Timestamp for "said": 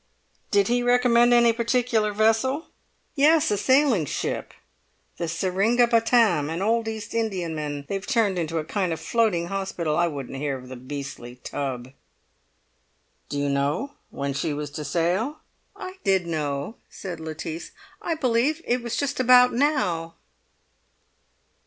16.89-17.19